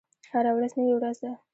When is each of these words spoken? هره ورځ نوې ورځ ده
هره 0.31 0.51
ورځ 0.57 0.71
نوې 0.79 0.93
ورځ 0.95 1.17
ده 1.23 1.31